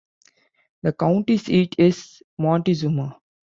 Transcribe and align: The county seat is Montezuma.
The 0.81 0.93
county 0.93 1.37
seat 1.37 1.75
is 1.77 2.23
Montezuma. 2.39 3.19